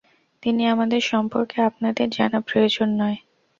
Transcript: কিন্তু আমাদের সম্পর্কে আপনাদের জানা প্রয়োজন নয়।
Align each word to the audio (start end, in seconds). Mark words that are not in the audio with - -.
কিন্তু 0.43 0.63
আমাদের 0.67 1.01
সম্পর্কে 1.11 1.57
আপনাদের 1.69 2.07
জানা 2.09 2.39
প্রয়োজন 2.41 2.89
নয়। 2.99 3.17